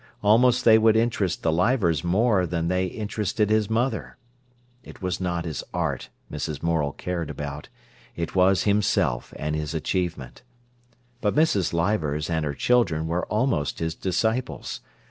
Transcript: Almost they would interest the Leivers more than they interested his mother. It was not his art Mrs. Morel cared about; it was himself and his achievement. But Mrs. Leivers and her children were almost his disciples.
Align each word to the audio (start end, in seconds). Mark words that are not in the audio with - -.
Almost 0.23 0.65
they 0.65 0.79
would 0.79 0.95
interest 0.95 1.43
the 1.43 1.51
Leivers 1.51 2.03
more 2.03 2.47
than 2.47 2.69
they 2.69 2.87
interested 2.87 3.51
his 3.51 3.69
mother. 3.69 4.17
It 4.83 5.03
was 5.03 5.21
not 5.21 5.45
his 5.45 5.63
art 5.75 6.09
Mrs. 6.31 6.63
Morel 6.63 6.93
cared 6.93 7.29
about; 7.29 7.69
it 8.15 8.33
was 8.33 8.63
himself 8.63 9.31
and 9.37 9.55
his 9.55 9.75
achievement. 9.75 10.41
But 11.21 11.35
Mrs. 11.35 11.71
Leivers 11.71 12.31
and 12.31 12.43
her 12.45 12.55
children 12.55 13.05
were 13.05 13.27
almost 13.27 13.77
his 13.77 13.93
disciples. 13.93 14.81